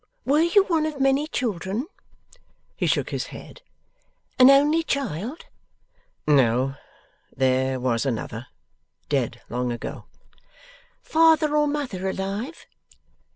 [0.25, 1.85] Were you one of many children?'
[2.75, 3.61] He shook his head.
[4.39, 5.45] 'An only child?'
[6.25, 6.73] 'No
[7.37, 8.47] there was another.
[9.09, 10.05] Dead long ago.'
[11.03, 12.65] 'Father or mother alive?